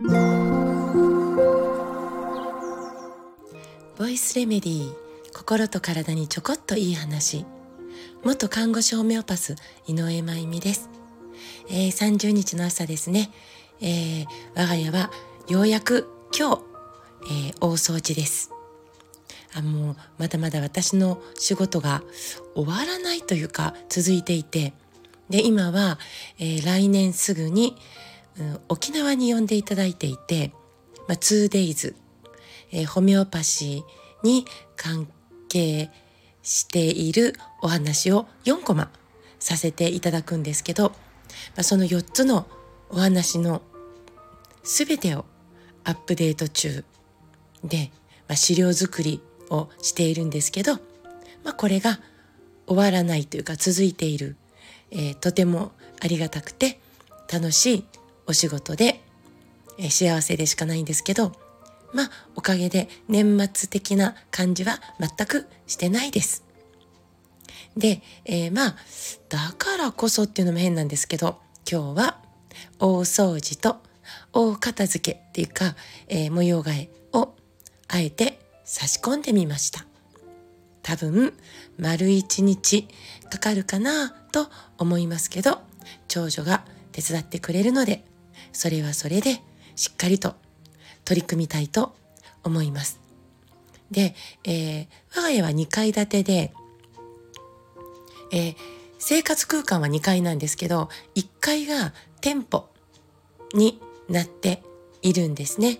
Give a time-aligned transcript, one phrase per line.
[0.00, 0.06] ボ
[4.06, 4.94] イスレメディー
[5.34, 7.44] 心と体にちょこっといい話。
[8.22, 9.56] 元看護師ホメオパス
[9.88, 10.88] 井上真由美です、
[11.68, 13.32] えー、30日の朝ですね、
[13.80, 15.10] えー、我が家は
[15.48, 16.62] ようやく今日、
[17.24, 18.52] えー、大掃除です。
[19.52, 22.04] あもうまだまだ私の仕事が
[22.54, 24.74] 終わらないというか続いていて。
[25.28, 25.98] で今は、
[26.38, 27.76] えー、来年すぐに、
[28.68, 30.52] 沖縄に呼んでいただいていて、
[31.08, 31.94] まあ、2days
[32.70, 34.44] えー、ホメオパシーに
[34.76, 35.08] 関
[35.48, 35.90] 係
[36.42, 38.90] しているお話を4コマ
[39.38, 40.94] させていただくんですけど、ま
[41.58, 42.46] あ、その4つの
[42.90, 43.62] お話の
[44.62, 45.24] 全てを
[45.84, 46.84] アップデート中
[47.64, 47.90] で、
[48.28, 50.74] まあ、資料作りをしているんですけど、
[51.44, 52.00] まあ、これが
[52.66, 54.36] 終わらないというか続いている、
[54.90, 56.80] えー、とてもありがたくて
[57.32, 57.84] 楽しい
[58.28, 59.00] お仕事で、
[59.78, 61.32] え、幸せでしかないんですけど
[61.92, 66.44] まあおかげで年末的な感じは全くしてないです。
[67.76, 68.76] で、えー、まあ
[69.28, 71.38] だからこそっていうのも変なんですけど
[71.70, 72.18] 今日は
[72.78, 73.76] 大掃除と
[74.32, 75.76] 大片付けっていうか、
[76.08, 77.34] えー、模様替えを
[77.88, 79.84] あえて差し込んでみました。
[80.82, 81.34] 多分
[81.78, 82.88] 丸一日
[83.30, 85.60] かかるかなと思いますけど
[86.08, 88.04] 長女が手伝ってくれるので
[88.52, 89.40] それはそれで
[89.76, 90.34] しっかりと
[91.04, 91.94] 取り組みたいと
[92.44, 93.00] 思います。
[93.90, 96.52] で、えー、我が家は2階建てで、
[98.32, 98.56] えー、
[98.98, 102.68] 生活空間は2階なんですけど、1階が店舗
[103.54, 104.62] になって
[105.02, 105.78] いるんですね。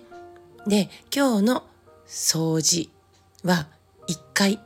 [0.67, 1.63] で、今日の
[2.07, 2.89] 掃除
[3.43, 3.67] は
[4.07, 4.59] 1階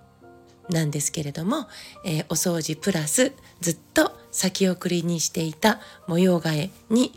[0.70, 1.68] なんですけれども、
[2.06, 7.14] えー、お掃除プラスずっと先送りにしていた模様替えに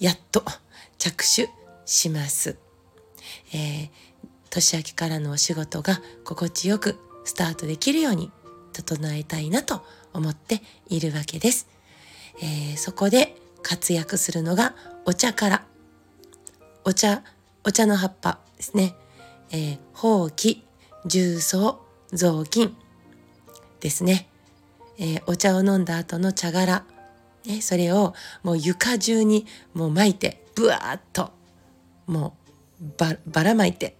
[0.00, 0.42] やっと
[0.98, 1.50] 着手
[1.84, 2.56] します。
[3.52, 3.90] えー、
[4.48, 8.32] 年明けからのお仕事が心地よくスタートできるように
[8.72, 11.68] 整えたいなと思っているわけです。
[12.42, 14.74] えー、そこで活躍するのが
[15.04, 15.66] お茶から。
[16.84, 17.22] お茶、
[17.62, 18.94] お茶の葉っぱですね。
[19.50, 20.64] えー、ほうき、
[21.04, 21.80] 重曹、
[22.12, 22.74] 雑巾
[23.80, 24.28] ですね。
[24.98, 26.84] えー、お茶を飲んだ後の茶殻。
[27.46, 31.30] ね、それをもう床中にもう巻いて、ブワーッと
[32.06, 32.36] も
[32.82, 33.96] うばばらまいて、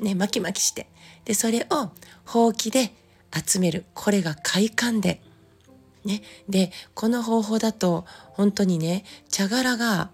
[0.00, 0.88] ね、巻き巻きして、
[1.24, 1.90] で、それを
[2.24, 2.92] ほうきで
[3.32, 3.84] 集める。
[3.94, 5.22] これが快感で、
[6.04, 6.22] ね。
[6.48, 10.10] で、この方法だと、本当にね、茶殻が、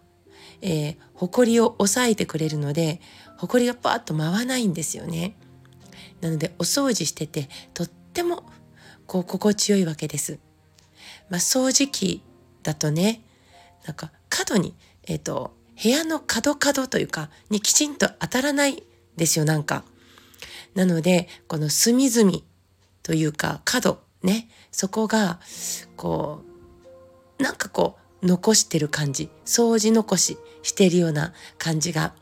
[0.61, 3.01] えー、埃を抑えてくれるので、
[3.39, 5.37] 埃がパーッと舞わないんですよね。
[6.21, 8.45] なので、お掃除してて、とっても、
[9.07, 10.39] こう、心地よいわけです。
[11.29, 12.23] まあ、掃除機
[12.67, 13.23] だとね、
[13.87, 18.83] なんか、角に、えっ、ー、と、部屋の角角というか、にきちんと当たらない
[19.17, 19.85] ですよ、なんか。
[20.75, 22.41] なので、この隅々
[23.05, 25.39] というか、角、ね、そこが、
[25.97, 26.43] こ
[27.39, 32.15] う、なんかこう、残してる感じ、掃除残ししてるような感じが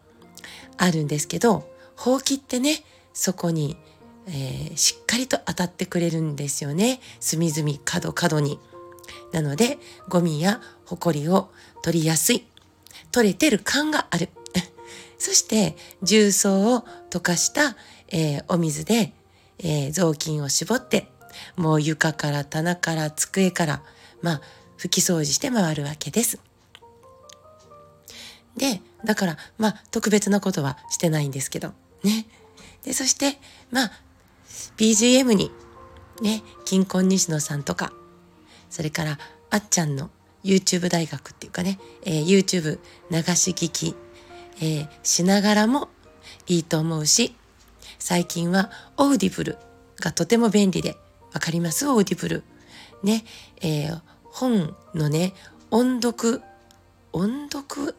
[0.76, 1.66] あるんですけど、
[1.96, 2.84] ほうきってね、
[3.14, 3.78] そこに、
[4.26, 7.00] えー、しっかりと当たってくれるんですよね。
[7.18, 8.58] 隅々角角に。
[9.32, 9.78] なので、
[10.08, 11.50] ゴミやホコリを
[11.82, 12.46] 取りやすい。
[13.10, 14.28] 取れてる感がある。
[15.18, 17.76] そして重曹を溶かした、
[18.08, 19.12] えー、お水で、
[19.58, 21.08] えー、雑巾を絞って
[21.56, 23.82] もう床から棚から机から
[24.22, 24.40] まあ
[24.78, 26.40] 拭き掃除して回るわけです。
[28.56, 31.72] でだからまあ特別なことはしてないんですけど
[32.02, 32.26] ね。
[32.84, 33.38] でそして
[33.70, 33.92] まあ
[34.76, 35.50] BGM に
[36.20, 37.92] ね金婚西野さんとか
[38.74, 39.20] それから
[39.50, 40.10] あっちゃんの
[40.42, 43.94] YouTube 大学っていうかね、えー、YouTube 流し聞き、
[44.56, 45.90] えー、しながらも
[46.48, 47.36] いいと思うし、
[48.00, 49.58] 最近はオーディブル
[50.00, 50.96] がとても便利で、
[51.32, 51.86] わかります？
[51.88, 52.42] オーディブル。
[53.04, 53.24] ね、
[53.60, 55.34] えー、本のね、
[55.70, 56.42] 音読、
[57.12, 57.94] 音読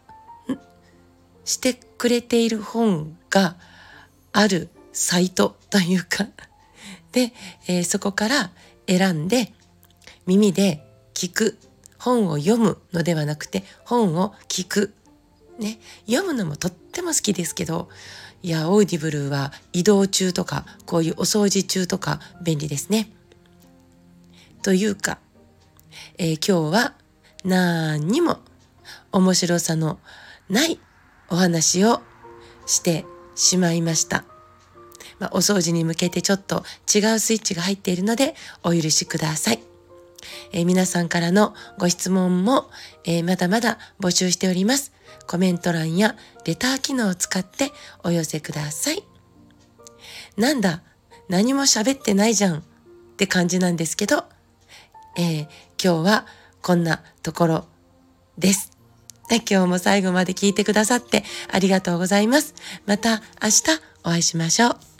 [1.45, 3.55] してくれている本が
[4.33, 6.27] あるサイトというか。
[7.13, 7.31] で、
[7.69, 8.51] えー、そこから
[8.87, 9.53] 選んで
[10.25, 11.57] 耳で聞く
[11.97, 14.93] 本を読むのではなくて本を聞く。
[15.59, 17.87] ね、読むのもとっても好きですけど、
[18.43, 23.09] いや、オーディブルは移動中とか、こういうお掃除中とか便利ですね。
[24.61, 25.19] というか、
[26.17, 26.93] えー、今日は
[27.43, 28.39] 何にも
[29.11, 29.99] 面白さの
[30.49, 30.79] ない
[31.29, 32.01] お話を
[32.65, 33.05] して
[33.35, 34.25] しまいました。
[35.19, 36.63] まあ、お掃除に向けてちょっと
[36.93, 39.74] 違うスイッチが入っているのでお許しください。
[40.51, 42.69] えー、皆さんからのご質問も、
[43.03, 44.93] えー、まだまだ募集しております。
[45.27, 47.71] コメント欄やレター機能を使って
[48.03, 49.03] お寄せください。
[50.37, 50.83] なんだ、
[51.29, 52.61] 何も喋ってないじゃんっ
[53.17, 54.25] て感じなんですけど、
[55.17, 55.47] えー、
[55.81, 56.25] 今日は
[56.61, 57.65] こんなところ
[58.37, 58.71] です。
[59.29, 62.53] 今日も最後まで聞いてくださってありがとうございます。
[62.85, 63.63] また明日
[64.03, 64.94] お会いしましょう。